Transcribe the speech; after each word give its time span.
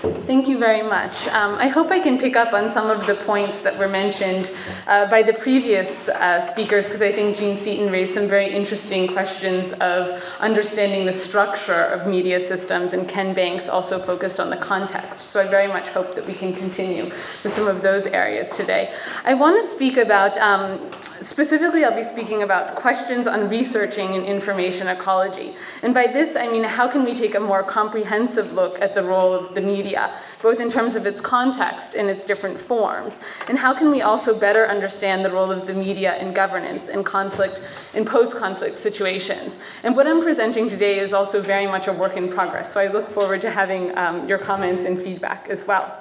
Thank 0.00 0.48
you 0.48 0.58
very 0.58 0.80
much. 0.80 1.28
Um, 1.28 1.56
I 1.56 1.68
hope 1.68 1.90
I 1.90 2.00
can 2.00 2.16
pick 2.16 2.34
up 2.34 2.54
on 2.54 2.70
some 2.70 2.88
of 2.88 3.06
the 3.06 3.16
points 3.16 3.60
that 3.60 3.76
were 3.76 3.88
mentioned 3.88 4.50
uh, 4.86 5.10
by 5.10 5.22
the 5.22 5.34
previous 5.34 6.08
uh, 6.08 6.40
speakers 6.40 6.86
because 6.86 7.02
I 7.02 7.12
think 7.12 7.36
Jean 7.36 7.58
Seaton 7.58 7.92
raised 7.92 8.14
some 8.14 8.26
very 8.26 8.50
interesting 8.50 9.08
questions 9.08 9.72
of 9.74 10.22
understanding 10.38 11.04
the 11.04 11.12
structure 11.12 11.82
of 11.84 12.06
media 12.06 12.40
systems, 12.40 12.94
and 12.94 13.06
Ken 13.06 13.34
Banks 13.34 13.68
also 13.68 13.98
focused 13.98 14.40
on 14.40 14.48
the 14.48 14.56
context. 14.56 15.26
So 15.26 15.38
I 15.38 15.46
very 15.46 15.66
much 15.66 15.88
hope 15.88 16.14
that 16.14 16.26
we 16.26 16.32
can 16.32 16.54
continue 16.54 17.10
with 17.42 17.52
some 17.52 17.66
of 17.66 17.82
those 17.82 18.06
areas 18.06 18.48
today. 18.56 18.94
I 19.24 19.34
want 19.34 19.60
to 19.60 19.68
speak 19.68 19.98
about, 19.98 20.38
um, 20.38 20.80
specifically, 21.20 21.84
I'll 21.84 21.94
be 21.94 22.04
speaking 22.04 22.42
about 22.42 22.74
questions 22.74 23.26
on 23.26 23.50
researching 23.50 24.14
and 24.14 24.24
information 24.24 24.88
ecology. 24.88 25.56
And 25.82 25.92
by 25.92 26.06
this, 26.06 26.36
I 26.36 26.46
mean, 26.46 26.64
how 26.64 26.88
can 26.88 27.04
we 27.04 27.14
take 27.14 27.34
a 27.34 27.40
more 27.40 27.62
comprehensive 27.62 28.54
look 28.54 28.80
at 28.80 28.94
the 28.94 29.02
role 29.02 29.34
of 29.34 29.54
the 29.54 29.60
media? 29.60 29.89
Both 30.42 30.60
in 30.60 30.70
terms 30.70 30.94
of 30.94 31.06
its 31.06 31.20
context 31.20 31.94
and 31.94 32.08
its 32.08 32.24
different 32.24 32.60
forms? 32.60 33.18
And 33.48 33.58
how 33.58 33.74
can 33.74 33.90
we 33.90 34.02
also 34.02 34.38
better 34.38 34.66
understand 34.66 35.24
the 35.24 35.30
role 35.30 35.50
of 35.50 35.66
the 35.66 35.74
media 35.74 36.18
in 36.18 36.32
governance 36.32 36.88
in 36.88 37.04
conflict, 37.04 37.62
in 37.94 38.04
post 38.04 38.36
conflict 38.36 38.78
situations? 38.78 39.58
And 39.82 39.96
what 39.96 40.06
I'm 40.06 40.22
presenting 40.22 40.68
today 40.68 40.98
is 40.98 41.12
also 41.12 41.40
very 41.40 41.66
much 41.66 41.88
a 41.88 41.92
work 41.92 42.16
in 42.16 42.28
progress, 42.28 42.72
so 42.72 42.80
I 42.80 42.86
look 42.86 43.10
forward 43.10 43.40
to 43.42 43.50
having 43.50 43.96
um, 43.96 44.28
your 44.28 44.38
comments 44.38 44.84
and 44.84 45.00
feedback 45.00 45.48
as 45.48 45.66
well. 45.66 46.00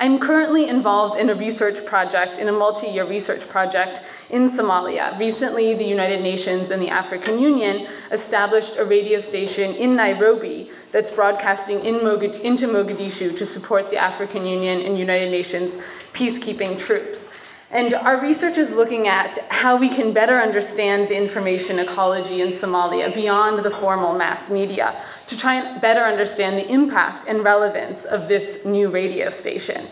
I'm 0.00 0.20
currently 0.20 0.68
involved 0.68 1.18
in 1.18 1.28
a 1.28 1.34
research 1.34 1.84
project, 1.84 2.38
in 2.38 2.48
a 2.48 2.52
multi 2.52 2.86
year 2.86 3.04
research 3.04 3.48
project 3.48 4.00
in 4.30 4.48
Somalia. 4.48 5.18
Recently, 5.18 5.74
the 5.74 5.84
United 5.84 6.22
Nations 6.22 6.70
and 6.70 6.80
the 6.80 6.88
African 6.88 7.40
Union 7.40 7.88
established 8.12 8.76
a 8.76 8.84
radio 8.84 9.18
station 9.18 9.74
in 9.74 9.96
Nairobi 9.96 10.70
that's 10.92 11.10
broadcasting 11.10 11.84
in 11.84 11.96
into 11.96 12.66
Mogadishu 12.66 13.36
to 13.36 13.46
support 13.46 13.90
the 13.90 13.96
African 13.96 14.46
Union 14.46 14.80
and 14.80 14.98
United 14.98 15.30
Nations 15.30 15.76
peacekeeping 16.12 16.78
troops. 16.78 17.28
And 17.70 17.92
our 17.92 18.18
research 18.18 18.56
is 18.56 18.70
looking 18.70 19.08
at 19.08 19.36
how 19.50 19.76
we 19.76 19.90
can 19.90 20.14
better 20.14 20.38
understand 20.38 21.08
the 21.08 21.16
information 21.16 21.78
ecology 21.78 22.40
in 22.40 22.48
Somalia 22.50 23.14
beyond 23.14 23.62
the 23.62 23.70
formal 23.70 24.14
mass 24.14 24.48
media 24.48 24.98
to 25.26 25.36
try 25.36 25.54
and 25.54 25.80
better 25.80 26.00
understand 26.00 26.56
the 26.56 26.66
impact 26.66 27.26
and 27.28 27.44
relevance 27.44 28.06
of 28.06 28.26
this 28.28 28.64
new 28.64 28.88
radio 28.88 29.28
station. 29.28 29.88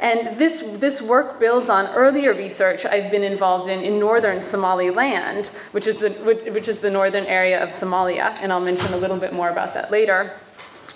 And 0.00 0.38
this, 0.38 0.62
this 0.62 1.02
work 1.02 1.38
builds 1.38 1.68
on 1.68 1.86
earlier 1.88 2.32
research 2.32 2.86
I've 2.86 3.10
been 3.10 3.22
involved 3.22 3.68
in 3.68 3.80
in 3.80 3.98
northern 3.98 4.40
Somaliland, 4.42 5.48
which 5.72 5.86
is, 5.86 5.98
the, 5.98 6.10
which, 6.10 6.44
which 6.44 6.68
is 6.68 6.78
the 6.78 6.90
northern 6.90 7.26
area 7.26 7.62
of 7.62 7.68
Somalia, 7.68 8.34
and 8.40 8.50
I'll 8.50 8.60
mention 8.60 8.94
a 8.94 8.96
little 8.96 9.18
bit 9.18 9.34
more 9.34 9.50
about 9.50 9.74
that 9.74 9.90
later, 9.90 10.38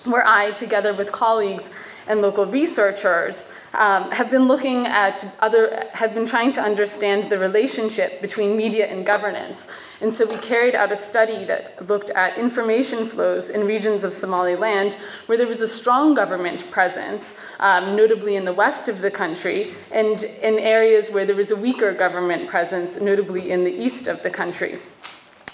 where 0.05 0.25
I, 0.25 0.51
together 0.51 0.91
with 0.91 1.11
colleagues 1.11 1.69
and 2.07 2.21
local 2.21 2.47
researchers, 2.47 3.47
um, 3.77 4.11
have 4.11 4.29
been 4.29 4.47
looking 4.47 4.85
at 4.85 5.25
other, 5.39 5.87
have 5.93 6.13
been 6.13 6.25
trying 6.25 6.51
to 6.53 6.61
understand 6.61 7.29
the 7.29 7.37
relationship 7.37 8.21
between 8.21 8.55
media 8.57 8.87
and 8.87 9.05
governance. 9.05 9.67
And 10.01 10.13
so 10.13 10.25
we 10.25 10.37
carried 10.37 10.75
out 10.75 10.91
a 10.91 10.97
study 10.97 11.45
that 11.45 11.87
looked 11.87 12.09
at 12.11 12.37
information 12.37 13.07
flows 13.07 13.49
in 13.49 13.65
regions 13.65 14.03
of 14.03 14.13
Somaliland 14.13 14.97
where 15.25 15.37
there 15.37 15.47
was 15.47 15.61
a 15.61 15.67
strong 15.67 16.13
government 16.13 16.69
presence, 16.71 17.33
um, 17.59 17.95
notably 17.95 18.35
in 18.35 18.45
the 18.45 18.53
west 18.53 18.87
of 18.87 18.99
the 18.99 19.11
country, 19.11 19.73
and 19.91 20.23
in 20.23 20.59
areas 20.59 21.11
where 21.11 21.25
there 21.25 21.35
was 21.35 21.51
a 21.51 21.55
weaker 21.55 21.93
government 21.93 22.47
presence, 22.47 22.99
notably 22.99 23.51
in 23.51 23.63
the 23.63 23.73
east 23.73 24.07
of 24.07 24.23
the 24.23 24.29
country. 24.29 24.79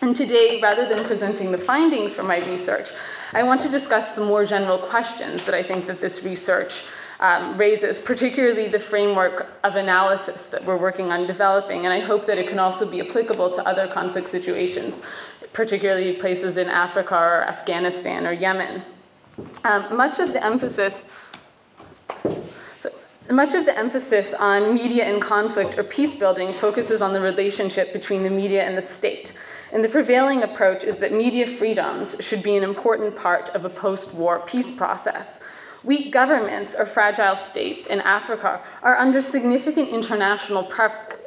And 0.01 0.15
today, 0.15 0.59
rather 0.59 0.89
than 0.89 1.05
presenting 1.05 1.51
the 1.51 1.59
findings 1.59 2.11
from 2.11 2.25
my 2.25 2.39
research, 2.39 2.89
I 3.33 3.43
want 3.43 3.61
to 3.61 3.69
discuss 3.69 4.13
the 4.13 4.25
more 4.25 4.45
general 4.45 4.79
questions 4.79 5.45
that 5.45 5.53
I 5.53 5.61
think 5.61 5.85
that 5.85 6.01
this 6.01 6.23
research 6.23 6.83
um, 7.21 7.55
raises, 7.57 7.99
particularly 7.99 8.67
the 8.67 8.79
framework 8.79 9.47
of 9.63 9.75
analysis 9.75 10.47
that 10.47 10.65
we're 10.65 10.77
working 10.77 11.11
on 11.11 11.27
developing. 11.27 11.85
And 11.85 11.93
I 11.93 11.99
hope 11.99 12.25
that 12.25 12.37
it 12.37 12.47
can 12.47 12.59
also 12.59 12.89
be 12.89 12.99
applicable 12.99 13.51
to 13.51 13.67
other 13.67 13.87
conflict 13.87 14.29
situations, 14.29 15.01
particularly 15.53 16.13
places 16.13 16.57
in 16.57 16.67
Africa 16.67 17.15
or 17.15 17.47
Afghanistan 17.47 18.25
or 18.25 18.33
Yemen. 18.33 18.81
Um, 19.63 19.95
much 19.95 20.19
of 20.19 20.33
the 20.33 20.43
emphasis 20.43 21.03
much 23.29 23.53
of 23.53 23.65
the 23.65 23.77
emphasis 23.77 24.33
on 24.33 24.73
media 24.73 25.07
in 25.07 25.21
conflict 25.21 25.77
or 25.77 25.83
peace 25.83 26.13
building 26.15 26.51
focuses 26.51 27.01
on 27.01 27.13
the 27.13 27.21
relationship 27.21 27.93
between 27.93 28.23
the 28.23 28.29
media 28.29 28.63
and 28.63 28.75
the 28.75 28.81
state. 28.81 29.33
And 29.71 29.83
the 29.83 29.89
prevailing 29.89 30.43
approach 30.43 30.83
is 30.83 30.97
that 30.97 31.13
media 31.13 31.47
freedoms 31.47 32.15
should 32.19 32.43
be 32.43 32.57
an 32.57 32.63
important 32.63 33.15
part 33.15 33.49
of 33.49 33.63
a 33.63 33.69
post 33.69 34.13
war 34.13 34.39
peace 34.45 34.69
process. 34.69 35.39
Weak 35.83 36.11
governments 36.11 36.75
or 36.75 36.85
fragile 36.85 37.35
states 37.35 37.87
in 37.87 38.01
Africa 38.01 38.61
are 38.83 38.97
under 38.97 39.19
significant 39.19 39.89
international 39.89 40.71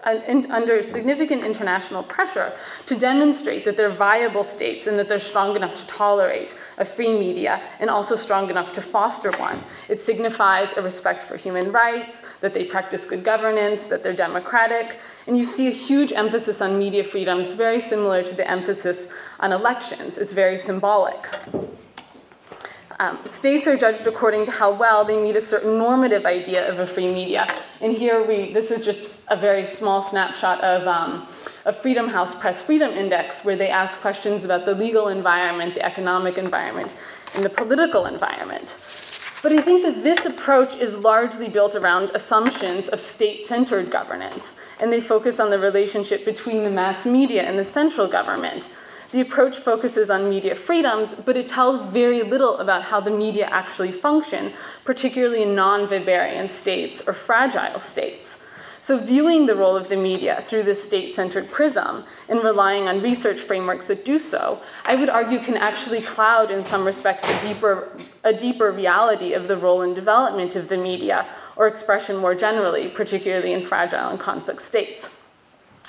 under 0.04 0.82
significant 0.82 1.42
international 1.42 2.02
pressure 2.02 2.52
to 2.86 2.94
demonstrate 2.94 3.64
that 3.64 3.76
they're 3.76 3.88
viable 3.88 4.44
states 4.44 4.86
and 4.86 4.98
that 4.98 5.08
they're 5.08 5.18
strong 5.18 5.56
enough 5.56 5.74
to 5.74 5.86
tolerate 5.86 6.54
a 6.76 6.84
free 6.84 7.18
media 7.18 7.62
and 7.80 7.88
also 7.88 8.14
strong 8.14 8.50
enough 8.50 8.70
to 8.72 8.82
foster 8.82 9.32
one. 9.38 9.64
It 9.88 10.00
signifies 10.00 10.74
a 10.76 10.82
respect 10.82 11.22
for 11.22 11.36
human 11.36 11.72
rights, 11.72 12.22
that 12.42 12.54
they 12.54 12.64
practice 12.64 13.06
good 13.06 13.24
governance, 13.24 13.86
that 13.86 14.02
they're 14.02 14.12
democratic, 14.12 14.98
and 15.26 15.38
you 15.38 15.44
see 15.44 15.68
a 15.68 15.72
huge 15.72 16.12
emphasis 16.12 16.60
on 16.60 16.78
media 16.78 17.02
freedoms, 17.02 17.52
very 17.52 17.80
similar 17.80 18.22
to 18.22 18.34
the 18.34 18.48
emphasis 18.48 19.08
on 19.40 19.52
elections. 19.52 20.18
It's 20.18 20.34
very 20.34 20.58
symbolic. 20.58 21.26
Um, 23.00 23.18
states 23.26 23.66
are 23.66 23.76
judged 23.76 24.06
according 24.06 24.46
to 24.46 24.52
how 24.52 24.72
well 24.72 25.04
they 25.04 25.16
meet 25.16 25.36
a 25.36 25.40
certain 25.40 25.78
normative 25.78 26.24
idea 26.24 26.70
of 26.70 26.78
a 26.78 26.86
free 26.86 27.12
media. 27.12 27.52
And 27.80 27.92
here 27.92 28.24
we, 28.24 28.52
this 28.52 28.70
is 28.70 28.84
just 28.84 29.08
a 29.28 29.36
very 29.36 29.66
small 29.66 30.02
snapshot 30.02 30.60
of 30.62 30.86
um, 30.86 31.26
a 31.64 31.72
Freedom 31.72 32.08
House 32.08 32.34
Press 32.34 32.62
Freedom 32.62 32.90
Index, 32.90 33.44
where 33.44 33.56
they 33.56 33.68
ask 33.68 34.00
questions 34.00 34.44
about 34.44 34.64
the 34.64 34.74
legal 34.74 35.08
environment, 35.08 35.74
the 35.74 35.84
economic 35.84 36.38
environment, 36.38 36.94
and 37.34 37.42
the 37.42 37.50
political 37.50 38.06
environment. 38.06 38.76
But 39.42 39.52
I 39.52 39.60
think 39.60 39.82
that 39.82 40.02
this 40.04 40.24
approach 40.24 40.76
is 40.76 40.96
largely 40.96 41.48
built 41.48 41.74
around 41.74 42.12
assumptions 42.14 42.88
of 42.88 43.00
state 43.00 43.46
centered 43.46 43.90
governance, 43.90 44.56
and 44.78 44.92
they 44.92 45.00
focus 45.00 45.40
on 45.40 45.50
the 45.50 45.58
relationship 45.58 46.24
between 46.24 46.64
the 46.64 46.70
mass 46.70 47.04
media 47.04 47.42
and 47.42 47.58
the 47.58 47.64
central 47.64 48.06
government. 48.06 48.70
The 49.14 49.20
approach 49.20 49.58
focuses 49.58 50.10
on 50.10 50.28
media 50.28 50.56
freedoms, 50.56 51.14
but 51.14 51.36
it 51.36 51.46
tells 51.46 51.82
very 51.82 52.24
little 52.24 52.58
about 52.58 52.82
how 52.82 52.98
the 52.98 53.12
media 53.12 53.46
actually 53.46 53.92
function, 53.92 54.52
particularly 54.84 55.44
in 55.44 55.54
non 55.54 55.86
Weberian 55.86 56.50
states 56.50 57.00
or 57.06 57.12
fragile 57.12 57.78
states. 57.78 58.40
So, 58.80 58.98
viewing 58.98 59.46
the 59.46 59.54
role 59.54 59.76
of 59.76 59.86
the 59.86 59.96
media 59.96 60.42
through 60.44 60.64
this 60.64 60.82
state 60.82 61.14
centered 61.14 61.52
prism 61.52 62.02
and 62.28 62.42
relying 62.42 62.88
on 62.88 63.02
research 63.02 63.40
frameworks 63.40 63.86
that 63.86 64.04
do 64.04 64.18
so, 64.18 64.60
I 64.84 64.96
would 64.96 65.08
argue 65.08 65.38
can 65.38 65.56
actually 65.56 66.00
cloud, 66.00 66.50
in 66.50 66.64
some 66.64 66.84
respects, 66.84 67.22
a 67.22 67.40
deeper, 67.40 67.96
a 68.24 68.32
deeper 68.32 68.72
reality 68.72 69.32
of 69.32 69.46
the 69.46 69.56
role 69.56 69.82
and 69.82 69.94
development 69.94 70.56
of 70.56 70.66
the 70.66 70.76
media 70.76 71.28
or 71.54 71.68
expression 71.68 72.16
more 72.16 72.34
generally, 72.34 72.88
particularly 72.88 73.52
in 73.52 73.64
fragile 73.64 74.08
and 74.08 74.18
conflict 74.18 74.60
states. 74.60 75.08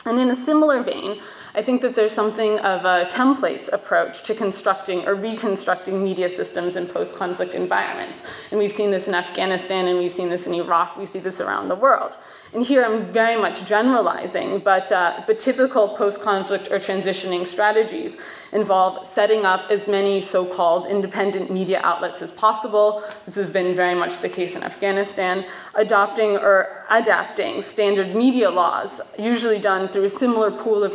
And 0.05 0.19
in 0.19 0.29
a 0.29 0.35
similar 0.35 0.83
vein, 0.83 1.19
I 1.55 1.61
think 1.61 1.81
that 1.83 1.95
there's 1.95 2.11
something 2.11 2.59
of 2.59 2.83
a 2.83 3.07
templates 3.09 3.71
approach 3.71 4.23
to 4.23 4.35
constructing 4.35 5.07
or 5.07 5.15
reconstructing 5.15 6.03
media 6.03 6.27
systems 6.27 6.75
in 6.75 6.85
post 6.85 7.15
conflict 7.15 7.55
environments. 7.55 8.23
And 8.51 8.59
we've 8.59 8.73
seen 8.73 8.91
this 8.91 9.07
in 9.07 9.15
Afghanistan 9.15 9.87
and 9.87 9.97
we've 9.97 10.11
seen 10.11 10.27
this 10.27 10.47
in 10.47 10.53
Iraq, 10.53 10.97
we 10.97 11.05
see 11.05 11.19
this 11.19 11.39
around 11.39 11.69
the 11.69 11.75
world. 11.75 12.17
And 12.53 12.61
here 12.61 12.83
I'm 12.83 13.05
very 13.05 13.39
much 13.39 13.65
generalizing, 13.65 14.59
but, 14.59 14.91
uh, 14.91 15.23
but 15.25 15.39
typical 15.39 15.87
post 15.87 16.21
conflict 16.21 16.67
or 16.71 16.77
transitioning 16.77 17.47
strategies 17.47 18.17
involve 18.51 19.05
setting 19.05 19.45
up 19.45 19.69
as 19.69 19.87
many 19.87 20.19
so 20.19 20.45
called 20.45 20.87
independent 20.87 21.49
media 21.51 21.79
outlets 21.83 22.21
as 22.21 22.33
possible. 22.33 23.01
This 23.25 23.35
has 23.35 23.49
been 23.49 23.75
very 23.75 23.95
much 23.95 24.19
the 24.19 24.29
case 24.29 24.55
in 24.55 24.63
Afghanistan. 24.63 25.45
Adopting 25.73 26.37
or 26.37 26.85
adapting 26.89 27.61
standard 27.61 28.13
media 28.15 28.49
laws, 28.49 29.01
usually 29.17 29.59
done 29.59 29.87
through 29.87 30.03
a 30.03 30.09
similar 30.09 30.51
pool 30.51 30.83
of 30.83 30.93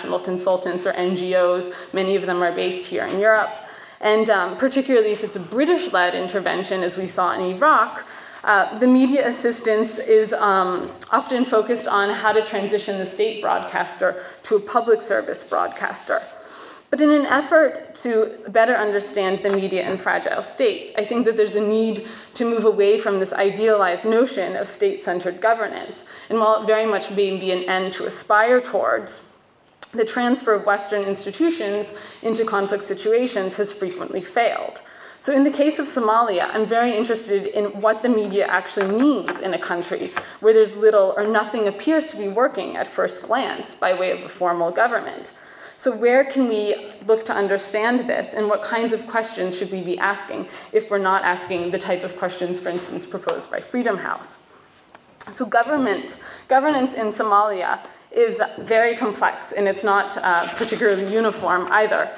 international 0.00 0.20
consultants 0.20 0.86
or 0.86 0.92
NGOs. 0.92 1.72
Many 1.92 2.16
of 2.16 2.26
them 2.26 2.42
are 2.42 2.52
based 2.52 2.86
here 2.86 3.04
in 3.04 3.20
Europe. 3.20 3.50
And 4.00 4.30
um, 4.30 4.56
particularly 4.56 5.12
if 5.12 5.22
it's 5.22 5.36
a 5.36 5.40
British 5.40 5.92
led 5.92 6.14
intervention, 6.14 6.82
as 6.82 6.96
we 6.96 7.06
saw 7.06 7.34
in 7.34 7.40
Iraq, 7.54 8.06
uh, 8.42 8.78
the 8.78 8.86
media 8.86 9.28
assistance 9.28 9.98
is 9.98 10.32
um, 10.32 10.90
often 11.10 11.44
focused 11.44 11.86
on 11.86 12.14
how 12.14 12.32
to 12.32 12.42
transition 12.42 12.96
the 12.98 13.04
state 13.04 13.42
broadcaster 13.42 14.24
to 14.44 14.56
a 14.56 14.60
public 14.60 15.02
service 15.02 15.42
broadcaster. 15.42 16.22
But 16.88 17.00
in 17.00 17.10
an 17.10 17.26
effort 17.26 17.94
to 17.96 18.38
better 18.48 18.74
understand 18.74 19.40
the 19.44 19.50
media 19.50 19.88
in 19.88 19.96
fragile 19.96 20.42
states, 20.42 20.92
I 20.98 21.04
think 21.04 21.24
that 21.26 21.36
there's 21.36 21.54
a 21.54 21.60
need 21.60 22.08
to 22.34 22.44
move 22.44 22.64
away 22.64 22.98
from 22.98 23.20
this 23.20 23.32
idealized 23.32 24.06
notion 24.06 24.56
of 24.56 24.66
state 24.66 25.00
centered 25.04 25.40
governance. 25.40 26.04
And 26.28 26.40
while 26.40 26.62
it 26.62 26.66
very 26.66 26.86
much 26.86 27.10
may 27.10 27.38
be 27.38 27.52
an 27.52 27.62
end 27.68 27.92
to 27.92 28.06
aspire 28.06 28.60
towards, 28.60 29.29
the 29.92 30.04
transfer 30.04 30.54
of 30.54 30.64
Western 30.64 31.02
institutions 31.02 31.92
into 32.22 32.44
conflict 32.44 32.84
situations 32.84 33.56
has 33.56 33.72
frequently 33.72 34.20
failed. 34.20 34.82
So, 35.22 35.34
in 35.34 35.44
the 35.44 35.50
case 35.50 35.78
of 35.78 35.86
Somalia, 35.86 36.48
I'm 36.54 36.64
very 36.64 36.96
interested 36.96 37.46
in 37.46 37.82
what 37.82 38.02
the 38.02 38.08
media 38.08 38.46
actually 38.46 38.90
means 38.98 39.38
in 39.40 39.52
a 39.52 39.58
country 39.58 40.14
where 40.40 40.54
there's 40.54 40.74
little 40.74 41.12
or 41.14 41.26
nothing 41.26 41.68
appears 41.68 42.06
to 42.06 42.16
be 42.16 42.28
working 42.28 42.76
at 42.76 42.86
first 42.86 43.22
glance 43.22 43.74
by 43.74 43.92
way 43.92 44.12
of 44.12 44.22
a 44.22 44.30
formal 44.30 44.70
government. 44.70 45.32
So, 45.76 45.94
where 45.94 46.24
can 46.24 46.48
we 46.48 46.90
look 47.06 47.26
to 47.26 47.34
understand 47.34 48.00
this, 48.00 48.32
and 48.32 48.48
what 48.48 48.62
kinds 48.62 48.94
of 48.94 49.06
questions 49.06 49.58
should 49.58 49.70
we 49.70 49.82
be 49.82 49.98
asking 49.98 50.48
if 50.72 50.90
we're 50.90 50.98
not 50.98 51.22
asking 51.22 51.70
the 51.70 51.78
type 51.78 52.02
of 52.02 52.16
questions, 52.16 52.58
for 52.58 52.70
instance, 52.70 53.04
proposed 53.04 53.50
by 53.50 53.60
Freedom 53.60 53.98
House? 53.98 54.38
So, 55.32 55.44
government, 55.44 56.16
governance 56.48 56.94
in 56.94 57.08
Somalia 57.08 57.80
is 58.12 58.42
very 58.58 58.96
complex, 58.96 59.52
and 59.52 59.68
it's 59.68 59.84
not 59.84 60.16
uh, 60.18 60.46
particularly 60.54 61.12
uniform 61.12 61.68
either. 61.70 62.10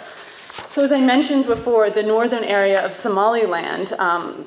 So, 0.69 0.85
as 0.85 0.93
I 0.93 1.01
mentioned 1.01 1.47
before, 1.47 1.91
the 1.91 2.03
northern 2.03 2.45
area 2.45 2.85
of 2.85 2.93
Somaliland 2.93 3.93
um, 3.95 4.47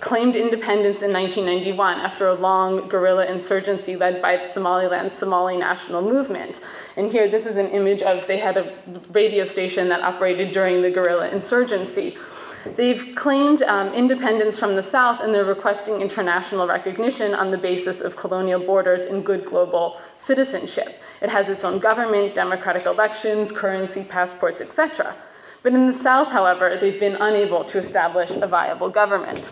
claimed 0.00 0.36
independence 0.36 1.02
in 1.02 1.12
1991 1.12 1.98
after 2.00 2.28
a 2.28 2.34
long 2.34 2.88
guerrilla 2.88 3.26
insurgency 3.26 3.96
led 3.96 4.20
by 4.20 4.36
the 4.36 4.44
Somaliland 4.44 5.12
Somali 5.12 5.56
National 5.56 6.02
Movement. 6.02 6.60
And 6.96 7.10
here, 7.10 7.28
this 7.28 7.46
is 7.46 7.56
an 7.56 7.68
image 7.68 8.02
of 8.02 8.26
they 8.26 8.38
had 8.38 8.56
a 8.56 8.72
radio 9.10 9.44
station 9.44 9.88
that 9.88 10.02
operated 10.02 10.52
during 10.52 10.82
the 10.82 10.90
guerrilla 10.90 11.28
insurgency. 11.28 12.16
They've 12.64 13.14
claimed 13.14 13.62
um, 13.62 13.92
independence 13.92 14.58
from 14.58 14.76
the 14.76 14.82
South 14.82 15.20
and 15.20 15.34
they're 15.34 15.44
requesting 15.44 16.00
international 16.00 16.66
recognition 16.66 17.34
on 17.34 17.50
the 17.50 17.58
basis 17.58 18.00
of 18.00 18.16
colonial 18.16 18.60
borders 18.60 19.02
and 19.02 19.24
good 19.24 19.44
global 19.44 20.00
citizenship. 20.18 21.00
It 21.20 21.28
has 21.28 21.48
its 21.48 21.64
own 21.64 21.78
government, 21.78 22.34
democratic 22.34 22.86
elections, 22.86 23.52
currency, 23.52 24.04
passports, 24.04 24.60
etc. 24.60 25.16
But 25.62 25.74
in 25.74 25.86
the 25.86 25.92
South, 25.92 26.28
however, 26.28 26.76
they've 26.80 27.00
been 27.00 27.16
unable 27.16 27.64
to 27.64 27.78
establish 27.78 28.30
a 28.30 28.46
viable 28.46 28.88
government. 28.88 29.50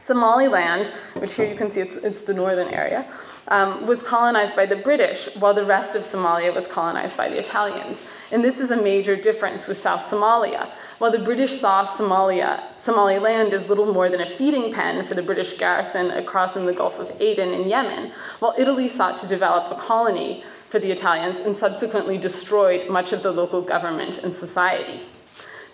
Somaliland, 0.00 0.88
which 1.14 1.34
here 1.34 1.46
you 1.46 1.54
can 1.54 1.70
see 1.70 1.80
it's, 1.80 1.96
it's 1.96 2.22
the 2.22 2.34
northern 2.34 2.68
area, 2.68 3.06
um, 3.48 3.86
was 3.86 4.02
colonized 4.02 4.56
by 4.56 4.64
the 4.64 4.76
British, 4.76 5.28
while 5.36 5.52
the 5.52 5.64
rest 5.64 5.94
of 5.94 6.02
Somalia 6.02 6.54
was 6.54 6.66
colonized 6.66 7.16
by 7.16 7.28
the 7.28 7.38
Italians. 7.38 7.98
And 8.32 8.44
this 8.44 8.60
is 8.60 8.70
a 8.70 8.80
major 8.80 9.16
difference 9.16 9.66
with 9.66 9.76
South 9.76 10.02
Somalia. 10.02 10.70
While 10.98 11.10
the 11.10 11.18
British 11.18 11.58
saw 11.58 11.84
Somalia, 11.84 12.62
Somaliland 12.78 13.52
as 13.52 13.68
little 13.68 13.92
more 13.92 14.08
than 14.08 14.20
a 14.20 14.36
feeding 14.36 14.72
pen 14.72 15.04
for 15.04 15.14
the 15.14 15.22
British 15.22 15.54
garrison 15.54 16.10
across 16.10 16.56
in 16.56 16.66
the 16.66 16.72
Gulf 16.72 16.98
of 16.98 17.12
Aden 17.20 17.52
in 17.52 17.68
Yemen, 17.68 18.12
while 18.38 18.54
Italy 18.56 18.88
sought 18.88 19.16
to 19.18 19.26
develop 19.26 19.70
a 19.70 19.80
colony 19.80 20.44
for 20.68 20.78
the 20.78 20.92
Italians 20.92 21.40
and 21.40 21.56
subsequently 21.56 22.16
destroyed 22.16 22.88
much 22.88 23.12
of 23.12 23.22
the 23.22 23.32
local 23.32 23.60
government 23.60 24.18
and 24.18 24.34
society. 24.34 25.02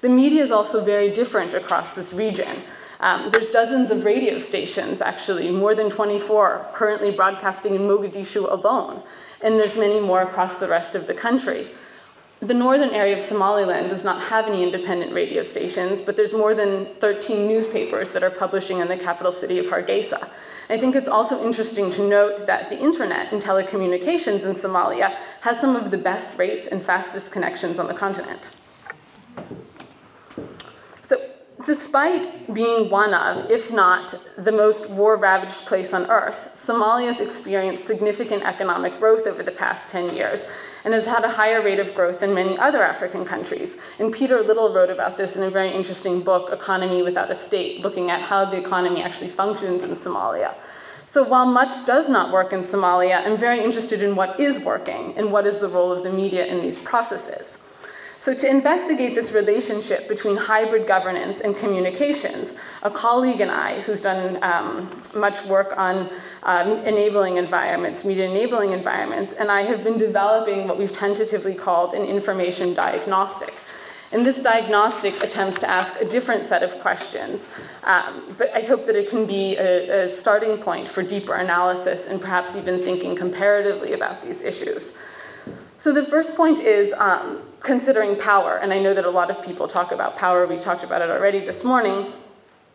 The 0.00 0.08
media 0.08 0.42
is 0.42 0.50
also 0.50 0.82
very 0.82 1.10
different 1.10 1.52
across 1.52 1.94
this 1.94 2.12
region. 2.12 2.62
Um, 3.00 3.30
there's 3.30 3.48
dozens 3.48 3.90
of 3.90 4.04
radio 4.04 4.38
stations, 4.38 5.02
actually, 5.02 5.50
more 5.50 5.74
than 5.74 5.90
24 5.90 6.70
currently 6.72 7.10
broadcasting 7.10 7.74
in 7.74 7.82
Mogadishu 7.82 8.50
alone, 8.50 9.02
and 9.42 9.60
there's 9.60 9.76
many 9.76 10.00
more 10.00 10.22
across 10.22 10.58
the 10.58 10.68
rest 10.68 10.94
of 10.94 11.06
the 11.06 11.14
country. 11.14 11.68
The 12.40 12.54
northern 12.54 12.90
area 12.90 13.14
of 13.14 13.20
Somaliland 13.22 13.88
does 13.88 14.04
not 14.04 14.20
have 14.24 14.46
any 14.46 14.62
independent 14.62 15.14
radio 15.14 15.42
stations, 15.42 16.02
but 16.02 16.16
there's 16.16 16.34
more 16.34 16.54
than 16.54 16.84
13 16.84 17.48
newspapers 17.48 18.10
that 18.10 18.22
are 18.22 18.30
publishing 18.30 18.78
in 18.80 18.88
the 18.88 18.96
capital 18.96 19.32
city 19.32 19.58
of 19.58 19.66
Hargeisa. 19.66 20.28
I 20.68 20.76
think 20.76 20.94
it's 20.94 21.08
also 21.08 21.42
interesting 21.46 21.90
to 21.92 22.06
note 22.06 22.46
that 22.46 22.68
the 22.68 22.78
internet 22.78 23.32
and 23.32 23.42
telecommunications 23.42 24.44
in 24.44 24.52
Somalia 24.52 25.16
has 25.40 25.58
some 25.58 25.76
of 25.76 25.90
the 25.90 25.98
best 25.98 26.38
rates 26.38 26.66
and 26.66 26.82
fastest 26.82 27.32
connections 27.32 27.78
on 27.78 27.86
the 27.86 27.94
continent. 27.94 28.50
Despite 31.66 32.54
being 32.54 32.90
one 32.90 33.12
of, 33.12 33.50
if 33.50 33.72
not 33.72 34.14
the 34.38 34.52
most 34.52 34.88
war 34.88 35.16
ravaged 35.16 35.66
place 35.66 35.92
on 35.92 36.08
earth, 36.08 36.50
Somalia 36.54 37.06
has 37.06 37.20
experienced 37.20 37.88
significant 37.88 38.44
economic 38.44 39.00
growth 39.00 39.26
over 39.26 39.42
the 39.42 39.50
past 39.50 39.88
10 39.88 40.14
years 40.14 40.46
and 40.84 40.94
has 40.94 41.06
had 41.06 41.24
a 41.24 41.32
higher 41.32 41.60
rate 41.60 41.80
of 41.80 41.92
growth 41.92 42.20
than 42.20 42.32
many 42.32 42.56
other 42.56 42.84
African 42.84 43.24
countries. 43.24 43.76
And 43.98 44.14
Peter 44.14 44.44
Little 44.44 44.72
wrote 44.72 44.90
about 44.90 45.16
this 45.16 45.34
in 45.34 45.42
a 45.42 45.50
very 45.50 45.72
interesting 45.72 46.20
book, 46.20 46.52
Economy 46.52 47.02
Without 47.02 47.32
a 47.32 47.34
State, 47.34 47.80
looking 47.80 48.12
at 48.12 48.22
how 48.22 48.44
the 48.44 48.58
economy 48.58 49.02
actually 49.02 49.30
functions 49.30 49.82
in 49.82 49.90
Somalia. 49.96 50.54
So 51.06 51.24
while 51.24 51.46
much 51.46 51.84
does 51.84 52.08
not 52.08 52.32
work 52.32 52.52
in 52.52 52.62
Somalia, 52.62 53.26
I'm 53.26 53.36
very 53.36 53.58
interested 53.64 54.02
in 54.02 54.14
what 54.14 54.38
is 54.38 54.60
working 54.60 55.14
and 55.16 55.32
what 55.32 55.48
is 55.48 55.58
the 55.58 55.68
role 55.68 55.90
of 55.90 56.04
the 56.04 56.12
media 56.12 56.46
in 56.46 56.62
these 56.62 56.78
processes. 56.78 57.58
So, 58.18 58.34
to 58.34 58.50
investigate 58.50 59.14
this 59.14 59.32
relationship 59.32 60.08
between 60.08 60.36
hybrid 60.36 60.86
governance 60.86 61.40
and 61.40 61.54
communications, 61.56 62.54
a 62.82 62.90
colleague 62.90 63.40
and 63.40 63.50
I, 63.50 63.82
who's 63.82 64.00
done 64.00 64.42
um, 64.42 65.02
much 65.14 65.44
work 65.44 65.76
on 65.76 66.10
um, 66.42 66.78
enabling 66.78 67.36
environments, 67.36 68.04
media 68.04 68.24
enabling 68.24 68.72
environments, 68.72 69.32
and 69.34 69.50
I 69.50 69.62
have 69.62 69.84
been 69.84 69.98
developing 69.98 70.66
what 70.66 70.78
we've 70.78 70.92
tentatively 70.92 71.54
called 71.54 71.92
an 71.92 72.02
information 72.02 72.72
diagnostic. 72.74 73.54
And 74.12 74.24
this 74.24 74.38
diagnostic 74.38 75.22
attempts 75.22 75.58
to 75.58 75.68
ask 75.68 76.00
a 76.00 76.04
different 76.04 76.46
set 76.46 76.62
of 76.62 76.78
questions, 76.80 77.48
um, 77.84 78.34
but 78.38 78.54
I 78.54 78.60
hope 78.60 78.86
that 78.86 78.96
it 78.96 79.10
can 79.10 79.26
be 79.26 79.56
a, 79.56 80.06
a 80.06 80.12
starting 80.12 80.58
point 80.58 80.88
for 80.88 81.02
deeper 81.02 81.34
analysis 81.34 82.06
and 82.06 82.20
perhaps 82.20 82.56
even 82.56 82.82
thinking 82.82 83.14
comparatively 83.16 83.92
about 83.92 84.22
these 84.22 84.40
issues. 84.42 84.92
So 85.78 85.92
the 85.92 86.02
first 86.02 86.34
point 86.34 86.58
is 86.58 86.94
um, 86.94 87.42
considering 87.60 88.18
power, 88.18 88.56
and 88.56 88.72
I 88.72 88.78
know 88.78 88.94
that 88.94 89.04
a 89.04 89.10
lot 89.10 89.30
of 89.30 89.42
people 89.44 89.68
talk 89.68 89.92
about 89.92 90.16
power. 90.16 90.46
We 90.46 90.56
talked 90.56 90.82
about 90.82 91.02
it 91.02 91.10
already 91.10 91.40
this 91.40 91.64
morning. 91.64 92.12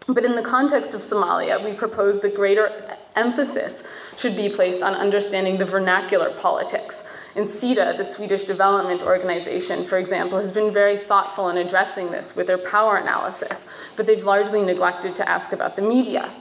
But 0.07 0.25
in 0.25 0.36
the 0.36 0.42
context 0.42 0.94
of 0.94 1.01
Somalia, 1.01 1.63
we 1.63 1.74
propose 1.74 2.19
the 2.19 2.30
greater 2.30 2.98
emphasis 3.15 3.83
should 4.18 4.36
be 4.36 4.50
placed 4.50 4.81
on 4.81 4.94
understanding 4.94 5.57
the 5.57 5.65
vernacular 5.65 6.31
politics. 6.31 7.03
And 7.36 7.48
SIDA, 7.48 7.95
the 7.98 8.03
Swedish 8.03 8.44
Development 8.44 9.04
Organization, 9.04 9.86
for 9.86 9.97
example, 9.97 10.39
has 10.39 10.51
been 10.51 10.71
very 10.71 10.97
thoughtful 10.97 11.50
in 11.50 11.57
addressing 11.57 12.12
this 12.12 12.36
with 12.36 12.47
their 12.47 12.57
power 12.57 12.97
analysis, 12.97 13.65
but 13.95 14.06
they've 14.06 14.24
largely 14.24 14.62
neglected 14.63 15.15
to 15.15 15.30
ask 15.30 15.54
about 15.54 15.75
the 15.75 15.81
media. 15.81 16.31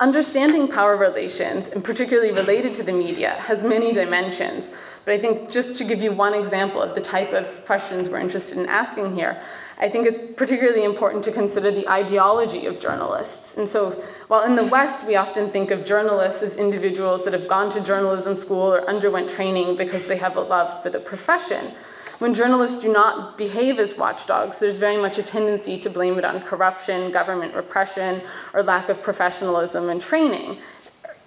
Understanding 0.00 0.68
power 0.68 0.96
relations, 0.96 1.68
and 1.68 1.84
particularly 1.84 2.32
related 2.32 2.72
to 2.74 2.84
the 2.84 2.92
media, 2.92 3.30
has 3.40 3.64
many 3.64 3.92
dimensions. 3.92 4.70
But 5.08 5.14
I 5.14 5.20
think 5.20 5.50
just 5.50 5.78
to 5.78 5.84
give 5.84 6.02
you 6.02 6.12
one 6.12 6.34
example 6.34 6.82
of 6.82 6.94
the 6.94 7.00
type 7.00 7.32
of 7.32 7.64
questions 7.64 8.10
we're 8.10 8.18
interested 8.18 8.58
in 8.58 8.68
asking 8.68 9.14
here, 9.14 9.40
I 9.78 9.88
think 9.88 10.06
it's 10.06 10.18
particularly 10.36 10.84
important 10.84 11.24
to 11.24 11.32
consider 11.32 11.70
the 11.70 11.88
ideology 11.88 12.66
of 12.66 12.78
journalists. 12.78 13.56
And 13.56 13.66
so, 13.66 13.92
while 14.26 14.44
in 14.44 14.54
the 14.54 14.64
West 14.64 15.06
we 15.06 15.16
often 15.16 15.50
think 15.50 15.70
of 15.70 15.86
journalists 15.86 16.42
as 16.42 16.58
individuals 16.58 17.24
that 17.24 17.32
have 17.32 17.48
gone 17.48 17.70
to 17.70 17.80
journalism 17.80 18.36
school 18.36 18.70
or 18.70 18.86
underwent 18.86 19.30
training 19.30 19.76
because 19.76 20.06
they 20.08 20.18
have 20.18 20.36
a 20.36 20.42
love 20.42 20.82
for 20.82 20.90
the 20.90 21.00
profession, 21.00 21.72
when 22.18 22.34
journalists 22.34 22.82
do 22.82 22.92
not 22.92 23.38
behave 23.38 23.78
as 23.78 23.96
watchdogs, 23.96 24.58
there's 24.58 24.76
very 24.76 24.96
much 24.96 25.18
a 25.18 25.22
tendency 25.22 25.78
to 25.78 25.88
blame 25.88 26.18
it 26.18 26.24
on 26.24 26.40
corruption, 26.40 27.12
government 27.12 27.54
repression, 27.54 28.22
or 28.52 28.62
lack 28.62 28.88
of 28.88 29.00
professionalism 29.02 29.88
and 29.88 30.02
training. 30.02 30.58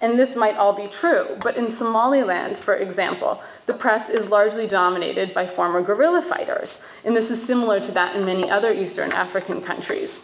And 0.02 0.18
this 0.18 0.34
might 0.34 0.56
all 0.56 0.72
be 0.72 0.88
true, 0.88 1.38
but 1.44 1.56
in 1.56 1.70
Somaliland, 1.70 2.58
for 2.58 2.74
example, 2.74 3.40
the 3.66 3.72
press 3.72 4.08
is 4.08 4.26
largely 4.26 4.66
dominated 4.66 5.32
by 5.32 5.46
former 5.46 5.80
guerrilla 5.80 6.20
fighters. 6.20 6.80
And 7.04 7.14
this 7.14 7.30
is 7.30 7.40
similar 7.40 7.78
to 7.78 7.92
that 7.92 8.16
in 8.16 8.24
many 8.24 8.50
other 8.50 8.74
Eastern 8.74 9.12
African 9.12 9.60
countries. 9.60 10.18